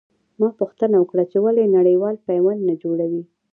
ما 0.39 0.47
پوښتنه 0.59 0.95
وکړه 0.99 1.23
چې 1.31 1.37
ولې 1.45 1.65
نړېوال 1.77 2.15
پیوند 2.27 2.61
نه 2.69 2.75
جوړوي. 2.83 3.23